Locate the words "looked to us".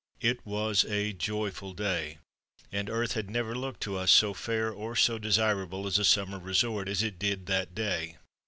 3.53-4.09